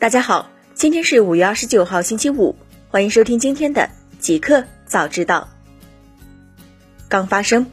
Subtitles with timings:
[0.00, 2.56] 大家好，今天是五月二十九号，星期五，
[2.88, 5.50] 欢迎收听今天的极客早知道。
[7.06, 7.66] 刚发生，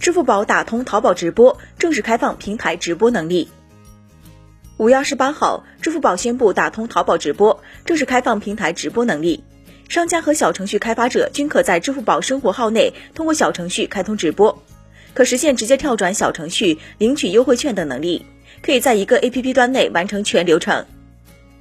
[0.00, 3.48] 支付宝打通淘宝直播，正式开放平台直播能力。
[4.76, 9.44] 五月二十八号，支付宝宣布打通淘宝直播，正式开放平台直播能力。
[9.88, 14.64] 商家和小程序开发者均可在支付宝生活号内通过小程序开通直播，
[15.14, 18.26] 可实现直接跳转小程序、领取优惠券等能力，
[18.62, 20.84] 可以在一个 APP 端内完成全流程。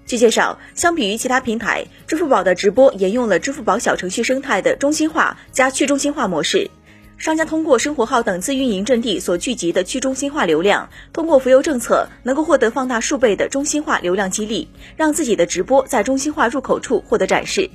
[0.06, 6.70] 据介绍，相比于其他平台，支付宝的直播沿用了支付宝小程序生态的中心化加去中心化模式。
[7.18, 17.68] 商家通过生活号等自运营阵地所聚集的去中心化流量，通过浮游政策能够获得放大数倍的中心化流量激励，让自己的直播在中心化入口处获得展示。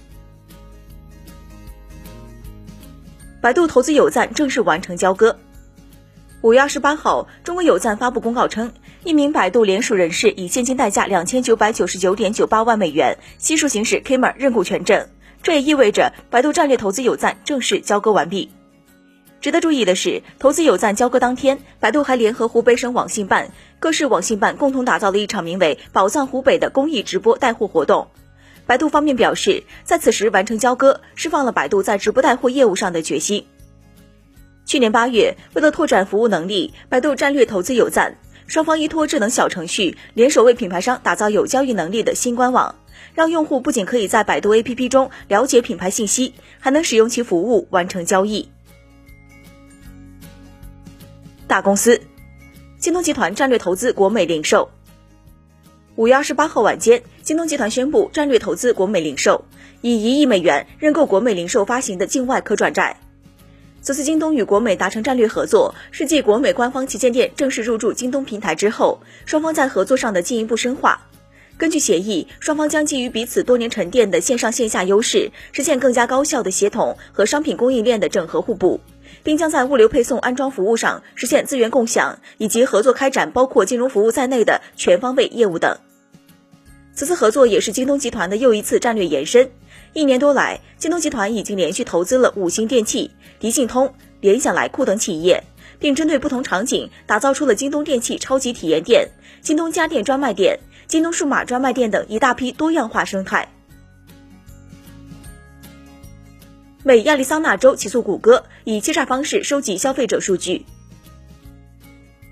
[3.40, 5.36] 百度投资有赞正式完成交割。
[6.42, 8.72] 五月二十八号，中国有赞发布公告称。
[9.02, 15.08] 一名百度联署人士以现金代价两千九百九十九点九八万美元悉数行使 Kmer 认股权证，
[15.42, 18.50] 这也意味着百度战略投资有赞正式交割完毕。
[19.40, 28.08] 值得注意的是，投资有赞交割当天，百度还联合湖北省网信办、各市网信办共同打造了一场名为“宝藏湖北”的公益直播带货活动。
[28.66, 33.46] 百度方面表示，在此时完成交割，释放了百度在直播带货业务上的决心。
[34.66, 38.18] 去年八月，为了拓展服务能力，百度战略投资有赞。
[38.50, 42.74] 双方依托智能小程序，联手为品牌商打造有交易能力的新官网，
[43.14, 48.48] 让用户不仅可以在百度 APP 中了解品牌信息，还能使用其服务完成交易。
[51.46, 52.00] 大公司，
[52.80, 54.68] 京东集团战略投资国美零售。
[55.94, 59.44] 五月二十八号晚间，京东集团宣布战略投资国美零售，
[59.80, 62.98] 以一亿美元认购国美零售发行的境外可转债。
[63.82, 71.06] 此次京东与国美达成战略合作，是继国美官方旗舰店正式入驻京东平台之后，双方在合作上的进一步深化。
[71.56, 78.80] 根据协议，双方将基于彼此多年沉淀的线上线下优势，实现更加高效的协同和商品供应链的整合互补，
[79.22, 85.78] 并将在物流配送、安装服务上实现资源共享，以及合作开展包括金融服务在内的全方位业务等。
[86.94, 89.50] 此次合作也是京东集团的又一次战略延伸。
[89.92, 95.42] 一年多来，京东集团已经连续投资了五星电器、迪信通、联想、来库等企业，
[95.80, 99.08] 并针对不同场景打造出了京东电器超级体验店、
[99.40, 103.48] 京东家电专卖店、京东数码专卖店等一大批多样化生态。
[106.84, 110.64] 美亚利桑那州起诉谷歌以欺诈方式收集消费者数据。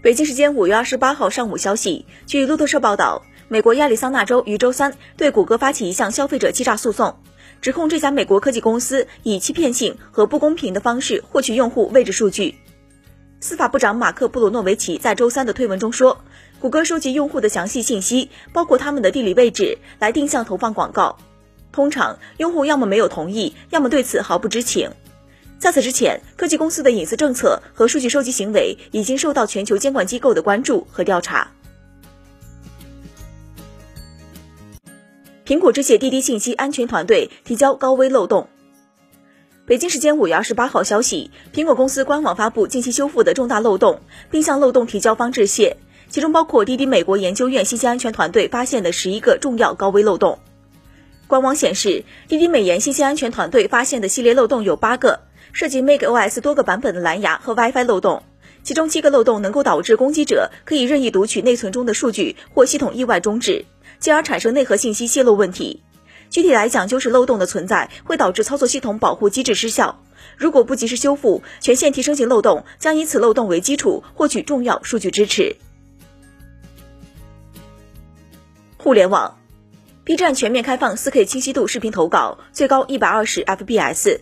[0.00, 7.16] 北京时间五月二十八号上午消息，据路透社报道，美国亚利桑那州于周三对谷歌发起一项消费者欺诈诉讼。
[7.62, 12.56] 指控这家美国科技公司以欺骗性和不公平的方式获取用户位置数据。
[13.40, 16.20] 司法部长马克·布鲁诺维奇在周三的推文中说，
[16.60, 21.18] 谷歌收集用户的详细信息，包括他们的地理位置，来定向投放广告。
[21.72, 24.90] 通常，用户要么没有同意，要么对此毫不知情。
[25.58, 31.50] 在此之前，科技公司的隐私政策和数据收集行为已经受到全球监管机构的关注和调查。
[35.48, 38.50] 苹果致谢滴滴信息安全团队提交高危漏洞。
[39.64, 45.78] 北京时间五月二十八号消息，苹果公司官网发布近期修复的重大漏洞，并向漏洞提交方致谢，
[46.10, 50.38] 其中包括滴滴美国研究院信息安全团队发现的十一个重要高危漏洞。
[51.26, 55.20] 官网显示，滴滴美研信息安全团队发现的系列漏洞有八个，
[55.54, 58.22] 涉及 macOS 多个版本的蓝牙和 WiFi 漏洞，
[58.62, 63.64] 其中七个漏洞能够导致攻击者可以任意读取内存中的数据或系统意外终止。
[63.98, 65.82] 进而产生内核信息泄露问题。
[66.30, 70.02] 具体来讲，就是漏洞的存在会导致操作系统保护机制失效。
[70.36, 75.56] 如果不及时修复，全线提升型漏洞将以此漏洞为基础获取重要数据支持。
[78.76, 79.38] 互联网
[80.04, 84.20] ，B 站全面开放 4K 清晰度视频投稿，最高一百二十 FPS。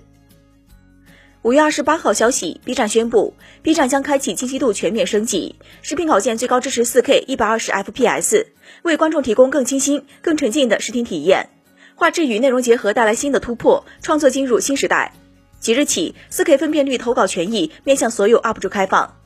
[1.42, 8.47] 五月二十八号消息，B 站宣布，B 站将开启清晰度全面升级，视频稿件最高支持 4K 一百二十 FPS，
[8.83, 11.48] 为观众提供更清新、更沉浸的视听体验。
[11.95, 15.13] 画质与内容结合带来新的突破，创作进入新时代。
[15.59, 19.16] 即日起，4K 分辨率投稿权益面向所有 UP 主开放。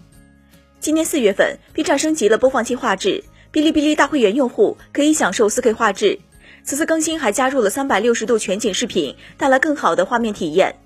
[0.79, 6.21] 今年四月份，B 站升级了播放器画质，哔哩哔哩大会员用户可以享受 4K 画质。
[6.63, 10.77] 此次更新还加入了三百六十度全景视频，带来更好的画面体验。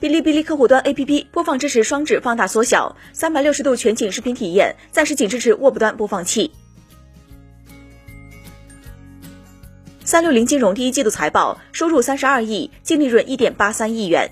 [0.00, 6.52] 哔哩哔哩客户端 APP 播放支持双指放大缩小，三百六十度全景视频体验，暂时仅支持 Web 端播放器。
[10.08, 14.30] 三六零金融第一季度财报收入三十二亿，净利润一点八三亿元。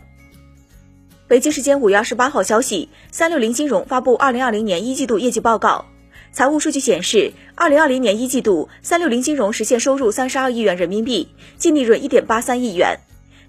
[1.28, 5.84] 北京时间五月二十八号消息，三六零金融发布二零二零年一季度业绩报告。
[6.32, 11.28] 财务数据显示，二零二零年一季度，三六零金融实现收入三十二亿元人民币，
[11.58, 12.98] 净利润一点八三亿元。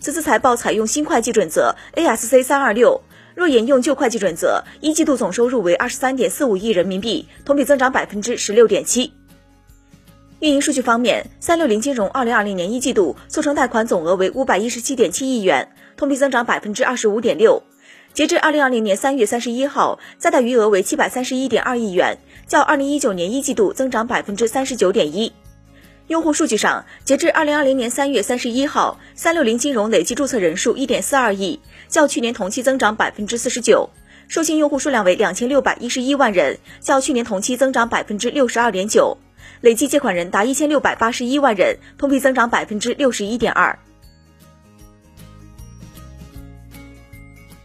[0.02, 3.04] 此次财报采用新会计准则 ASC 三二六，
[3.36, 9.14] 若沿用旧会计准则，一季度总收入为二十三点四五亿人民币，同比增长百分之十六点七。
[10.40, 17.64] 运营数据方面，三六零金融二零二零年一季度促成贷款总额为五百一十七点七亿元，同比增长百分之二十五点六。
[18.14, 25.34] 截至二零二零年三月三十一号，在贷余额为七百三十一点二亿元，较二零一九年一季度增长百分之三十九点一。
[26.06, 33.90] 用户数据上，截至二零二零年三月三十一号，三六零金融累计注册人数一点四二亿，较去年同期增长百分之四十九；
[34.28, 39.18] 授信用户数量为两千六百一十一万人，较去年同期增长百分之六十二点九；
[39.62, 43.78] 累计借款人达一千六百八十一万人，同比增长百分之六十一点二。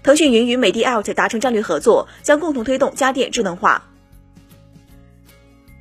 [0.02, 3.84] 腾讯云与美的 Alt 达成战略合作，将共同推动家电智能化。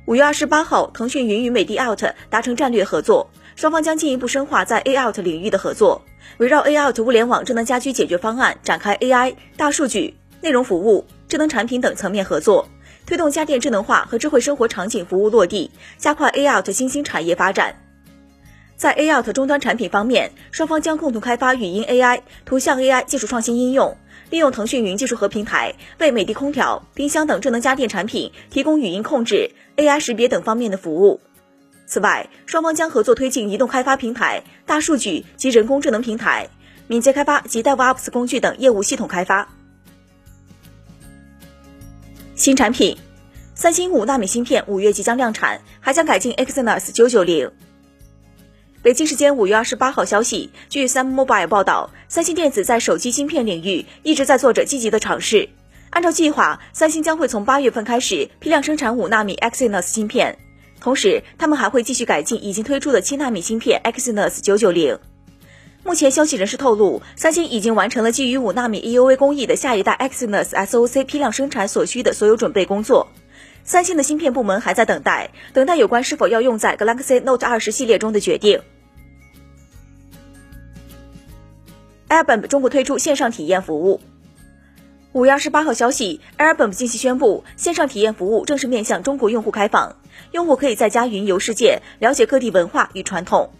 [0.06, 6.02] 五月二十八号，腾讯云与美的 Alt 达成战略合作，双方将进一步深化在 A Out 领域的合作，
[6.38, 12.68] 围绕 A Out 物联网智能家居解决方案展开 AI、大数据、内容服务、智能产品等层面合作，
[13.12, 17.76] 推动家电智能化和智慧生活场景服务落地，加快 A Out 新兴产业发展。
[18.74, 23.94] 在 A Out 终端产品方面，双方将共同开发语音 AI、图像 AI 技术创新应用。
[24.30, 31.20] 利用腾讯云技术和平台，为美的空调、冰箱等智能家电产品提供语音控制、AI 识别等方面的服务。
[31.84, 36.48] 此外，双方将合作推进移动开发平台、大数据及人工智能平台、
[36.86, 39.46] 敏捷开发及 DevOps 工具等业务系统开发。
[42.34, 42.96] 新产品，
[43.54, 47.50] 三星五纳米芯片五月即将量产，还将改进 Exynos 九九零。
[48.82, 55.50] 北京时间五月二十八号消息，据 Sam Mobile 报道，三星电子在手机芯片领域一直在做着积极的尝试。
[55.90, 60.38] 按照计划，三星将会从八月份开始批量生产五纳米 Exynos 芯片，
[60.80, 64.98] 同时他们还会继续改进已经推出的七纳米芯片 Exynos 九九零。
[65.84, 73.08] 目前，消息人士透露，三星已经完成了基于五纳米 EUV 工艺的下一代 Exynos SoC 批量生产所需的所有准备工作。
[73.64, 78.60] 三星的芯片部门还在等待，等待有关是否要用在 Galaxy Note 二十系列中的决定。
[82.08, 84.00] Airbnb 中国推出线上体验服务。
[85.10, 89.96] 五月二十八号消息，Airbnb 近期宣布，线上体验服务正式面向中国用户开放，
[90.30, 93.50] 用户可以在家云游世界，了解各地文化与传统。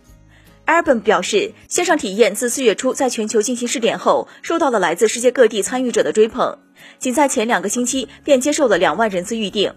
[0.72, 6.56] Airbnb 表示，线上体验自四月初在全球进行试点后，受到了来自世界各地参与者的追捧，
[6.98, 9.74] 仅在前两个星期便接受了两万人次预订。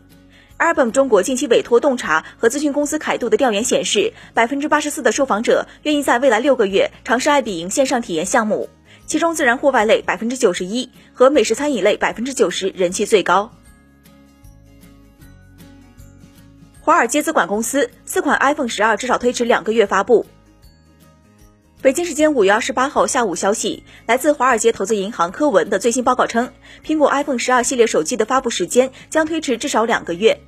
[0.58, 8.70] Airbnb 中国近期委托洞察和咨询公司凯度的调研显示，百分之八十四的受访者愿意在未来六个月尝试爱彼迎线上体验项目，
[9.06, 13.52] 其中自然户外类百分之九十一和美食餐饮类百分之九十人气最高。
[16.80, 20.26] 华尔街资管公司四款 iPhone 十二至少推迟两个月发布。
[21.86, 26.52] 北京时间五月二十八号下午消息，来自华尔街投资银行科文的最新报告称，
[26.84, 30.40] 苹果 iPhone 十二系列手机的发布时间将推迟至少两个月。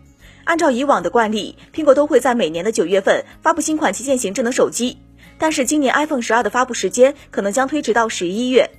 [0.45, 4.97] 按照以往的惯例，苹果都会在每年的九月份发布新款旗舰型智能手机，
[5.37, 8.71] 但是今年 iPhone 十二的发布时间可能将推迟到十一月。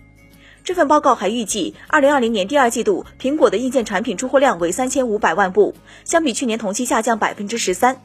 [0.64, 8.00] 这份报告还预计，二零二零年第二季度苹果的硬件产品出货量为三千五百万部，相比去年同期下降百分之十三。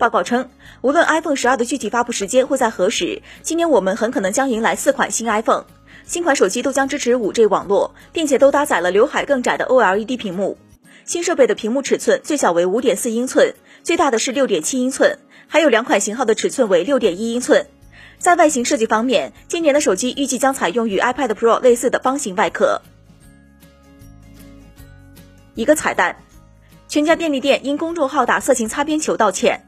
[0.00, 0.48] 报告称，
[0.80, 5.66] 无论 iPhone 十二的具体发布时间会在何时，今年我们很可能将迎来四款新 iPhone。
[6.06, 10.56] 新款手机都将支持 5G 网络，并且都搭载了刘海更窄的 OLED 屏幕。
[11.04, 17.66] 新设备的屏幕尺寸最小为5.4英寸，最大的是6.7英寸，还有两款型号的尺寸为6.1英寸。
[18.18, 22.80] 在外形设计方面，今年的手机预计将采用与 iPad Pro 类似的方形外壳。
[25.54, 26.16] 一个彩蛋，
[26.88, 29.66] 全家便利店因公众号打色情擦边球道歉。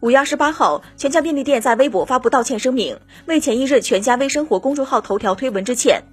[0.00, 6.04] 五月二十八号，全家便利店在微博发布道歉声明，为前一日全家微生活公众号头条推文致歉。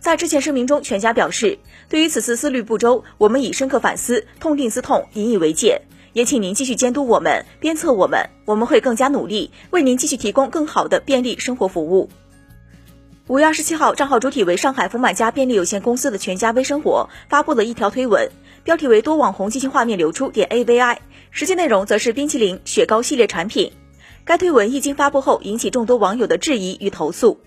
[0.00, 5.82] 在致歉声明中，全家表示，对于此次思虑不周，我们已深刻反思，痛定思痛，引以为戒。
[6.12, 12.10] 也请您继续监督我们，鞭策我们，我们会更加努力，为您继续提供更好的便利生活服务。
[13.28, 18.28] 五月二十七号，账号主体为上海福满家便利有限公司的全家微生活发布了一条推文，
[18.64, 20.98] 标题为“多网红进行画面流出点 AVI”，
[21.30, 23.72] 实际内容则是冰淇淋、雪糕系列产品。
[24.24, 27.40] 该推文一经发布后，引起众多网友的质疑与投诉。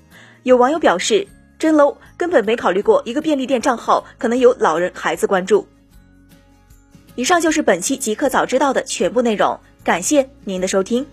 [0.44, 1.28] 有网友表示
[1.60, 5.68] ：“真 low，根本没考虑过一个便利店账号可能有老人、孩子关注。”
[7.16, 11.06] 以上就是本期极客早知道的全部内容，感谢您的收听。